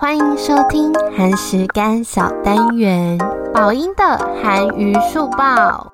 [0.00, 3.18] 欢迎收听韩食干小单元，
[3.52, 4.02] 宝音的
[4.42, 5.92] 韩娱速报。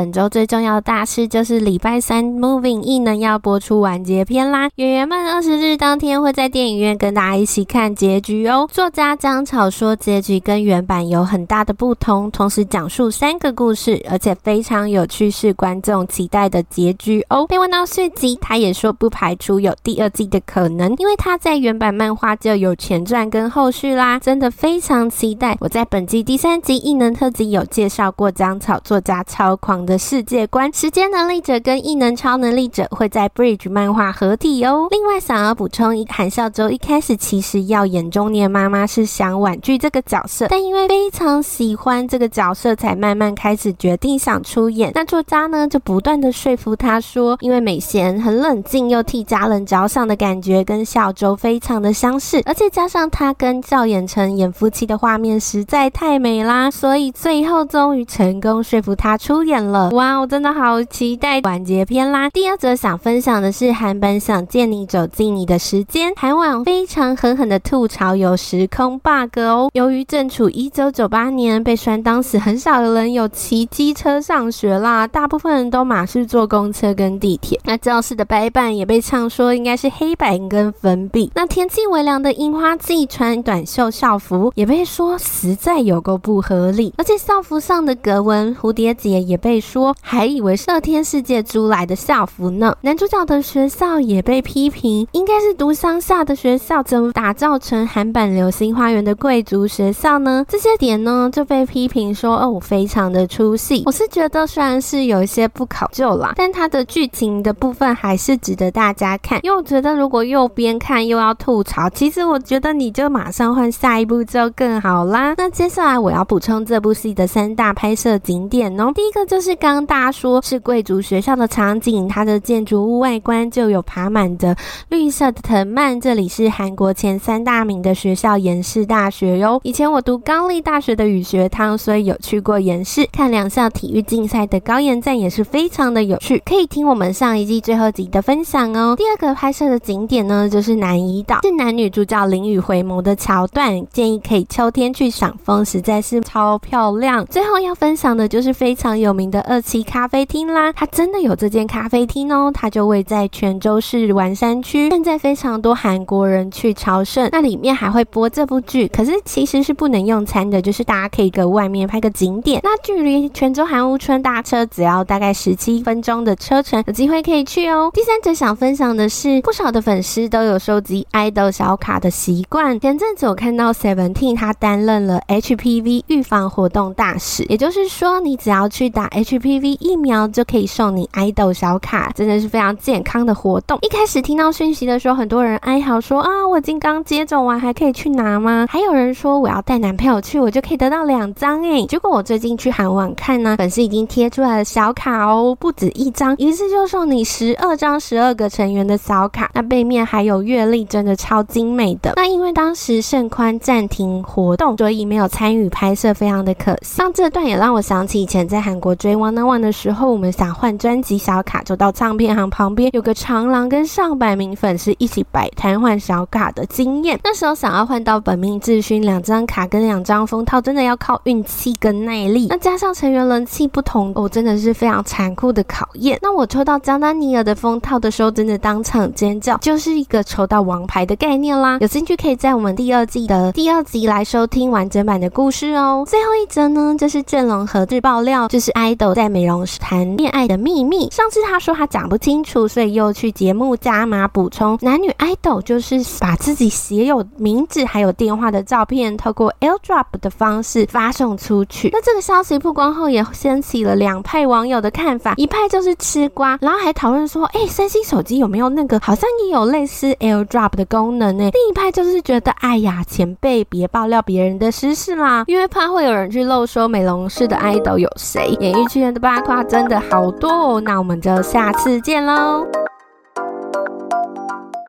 [0.00, 4.70] 本周最重要的大事就是礼拜三《Moving》异能要播出完结篇啦！
[4.76, 8.66] 演员们二十日当天会在电影院跟大家一起看结局哦。
[8.72, 17.46] 作家张草说，结局跟原版有很大的不同，同时讲述三个故事，而且非常有趣，是观众期待的结局哦。
[17.46, 25.58] 被问到续集，他也说不排除有第二季的可能，因为他在原版漫画就有前传跟后续啦，真的非常期待。
[25.60, 34.86] 我在本季第三集异能特辑有介绍过张草作家超狂的的世界观，时间能力者跟异能超能力者会在 Bridge 漫画合体哦。
[34.92, 44.92] 另外，想要补充一，韩孝周一开始其实要演中年妈妈，是想婉拒这个角色，但因为非常喜欢这个角色，才慢慢开始决定想出演。
[44.94, 59.79] 那作家呢，就不断的说服他说，因为美贤很冷静又替家人着想的感觉，跟孝周非常的相似，而且加上他跟赵寅成演夫妻的画面实在太美啦，所以最后终于成功说服他出演了。
[59.88, 62.28] 哇，我真的好期待完结篇啦！
[62.30, 69.70] 第二则想分享的是韩版《想见你走进你的时间》，韩网非常狠狠的吐槽有时空 bug 哦。
[69.72, 77.60] 由于正处一九九八年，被酸当时很少的人有骑机车上学啦，大部分人都马是坐公车跟地铁。
[77.64, 81.30] 那教室的白板也被唱说应该是黑白跟粉笔。
[81.34, 89.94] 那天气微凉的樱花季穿短袖校服也被说实在有够不合理，而且校服上的格纹蝴蝶结也被说。
[90.00, 92.74] 还以为是乐天世界租来的校服呢。
[92.80, 100.44] 男主角的学校也被批评，应该是读乡下的学校，怎么打造成韩版流星花园的贵族学校呢？
[100.48, 103.82] 这些点呢就被批评说哦，非常的出戏。
[103.86, 109.38] 我是觉得虽然是有一些不考究啦，但它的剧情的部分还是值得大家看。
[109.42, 115.34] 因为我觉得如果右边看又要吐槽，其实我觉得你就马上换下一部就更好啦。
[115.36, 119.49] 那接下来我要补充这部戏的三大拍摄景点哦，第一个就是。
[119.56, 124.56] 刚刚大家说是贵族学校的场景，它的建筑物外观就有爬满的
[124.88, 126.00] 绿色的藤蔓。
[126.00, 129.60] 这里是韩国前三大名的学校延世大学哟。
[129.64, 138.94] 以前我读高丽大学的语学堂，所以有去过延世看两校体育竞赛的高延站也是非常的有趣，可以听我们上一季最后集的分享哦。
[138.96, 147.26] 第二个拍摄的景点呢，就是南怡岛，是男女主角淋雨回眸的桥段，建议可以秋天去赏枫，实在是超漂亮。
[147.26, 149.39] 最后要分享的就是非常有名的。
[149.42, 154.90] 二期咖啡厅啦，它真的有这间咖啡厅哦，它就位在泉州市丸山区。
[154.90, 162.60] 现在非常多韩国人去朝圣，那里面还会播这部剧，可是其实是不能用餐的，就是大家可以搁外面拍个景点。
[162.62, 167.90] 那距离泉州韩屋村搭车只要大概十七分钟的车程，有机会可以去哦。
[167.94, 172.78] 第三者想分享的是，不少的粉丝都有收集爱豆小卡的习惯。
[172.78, 179.29] 前阵子我看到 Seventeen 他担任了 HPV 预防活动大使，也就是说，你只要去打 H。
[179.30, 183.78] HPV 疫苗就可以送你爱豆小卡，真的是非常健康的活动。
[183.80, 188.66] 一开始听到讯息的时候，很多人哀嚎说啊，我已经刚接种完，还可以去拿吗？
[188.68, 191.86] 还有人说我要带男朋友去，我就可以得到两张诶。
[191.86, 199.48] 结果我最近去韩网看呢，粉丝已经贴出来了小卡哦，不止一张，一次就送你十二张十二个成员的小卡。
[199.54, 202.14] 那背面还有月历，真的超精美的。
[202.16, 206.96] 那因为当时盛宽暂停活动，所以没有参与拍摄，非常的可惜。
[206.96, 209.34] 像这段也让我想起以前在韩国追玩。
[209.34, 217.20] 那晚的时候，我们想换专辑小卡，就到唱片行旁边有个长廊，跟上百名粉丝一起摆摊换小卡的经验。
[217.22, 222.48] 那时候想要换到本命智勋两张卡跟两张封套，真的要靠运气跟耐力。
[222.48, 226.18] 那加上成员人气不同，哦，真的是非常残酷的考验。
[226.20, 231.78] 那我抽到姜丹尼尔的封套的时候，真的当场尖叫，就是一个抽到王牌的概念啦。
[231.80, 236.04] 有兴趣可以在我们第二季的第二集来收听完整版的故事哦。
[236.08, 241.10] 最后一则呢，就是阵容和日爆料，就是爱豆在美容师谈恋爱的秘密。
[241.10, 244.78] 上次他说他讲不清楚，所以又去节目加码补充。
[244.82, 251.90] 男女 idol 就是把自己写有名字还有电话的照片，透过 AirDrop 的方式发送出去。
[251.92, 255.34] 那这个消息曝光后，也掀起了两派网友的看法。
[255.36, 261.50] 一派就是吃瓜，然后还讨论说，哎，三星手机有没有那个好像也有类似 AirDrop 的功能呢？
[261.52, 268.56] 另一派就是觉得，哎呀，前辈别爆料别人的私事啦，因为怕会有人去漏说美容室的 idol 有谁。
[268.60, 272.66] 演艺圈今天的八卦真的好多哦，那我们就下次见喽。